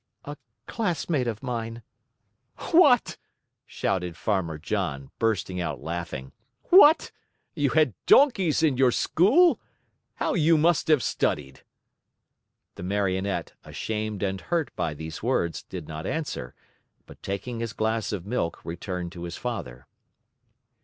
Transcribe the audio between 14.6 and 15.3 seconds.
by those